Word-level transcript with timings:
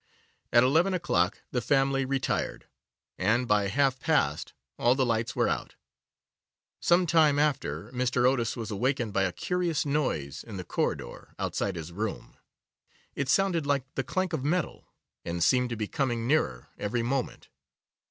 At 0.51 0.63
eleven 0.63 0.95
o'clock 0.95 1.41
the 1.51 1.61
family 1.61 2.05
retired, 2.05 2.65
and 3.19 3.47
by 3.47 3.67
half 3.67 3.99
past 3.99 4.53
all 4.79 4.95
the 4.95 5.05
lights 5.05 5.35
were 5.35 5.47
out. 5.47 5.75
Some 6.79 7.05
time 7.05 7.37
after, 7.37 7.91
Mr. 7.91 8.25
Otis 8.27 8.57
was 8.57 8.71
awakened 8.71 9.13
by 9.13 9.25
a 9.25 9.31
curious 9.31 9.85
noise 9.85 10.43
in 10.43 10.57
the 10.57 10.63
corridor, 10.63 11.35
outside 11.37 11.75
his 11.75 11.91
room. 11.91 12.35
It 13.13 13.29
sounded 13.29 13.67
like 13.67 13.93
the 13.93 14.03
clank 14.03 14.33
of 14.33 14.43
metal, 14.43 14.91
and 15.23 15.43
seemed 15.43 15.69
to 15.69 15.75
be 15.77 15.87
coming 15.87 16.25
nearer 16.25 16.69
every 16.79 17.03
moment. 17.03 17.49